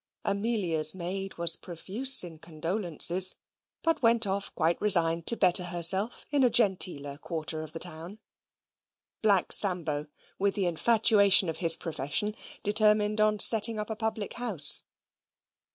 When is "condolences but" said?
2.39-4.01